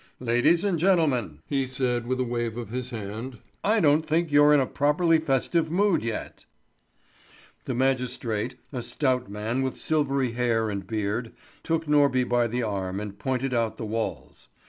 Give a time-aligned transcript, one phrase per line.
[0.19, 4.51] "Ladies and gentlemen," he said, with a wave of his hand, "I don't think you're
[4.51, 6.45] in a properly festive mood yet."
[7.65, 12.99] The magistrate, a stout man with silvery hair and beard, took Norby by the arm
[12.99, 14.47] and pointed out the walls.